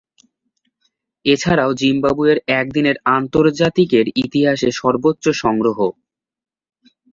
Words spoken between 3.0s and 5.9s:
আন্তর্জাতিকের ইতিহাসে সর্বোচ্চ সংগ্রহ।